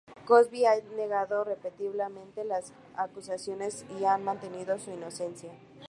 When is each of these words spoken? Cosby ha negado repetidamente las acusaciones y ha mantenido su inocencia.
Cosby 0.25 0.65
ha 0.65 0.73
negado 0.97 1.43
repetidamente 1.43 2.43
las 2.43 2.73
acusaciones 2.97 3.85
y 3.99 4.03
ha 4.05 4.17
mantenido 4.17 4.79
su 4.79 4.89
inocencia. 4.89 5.51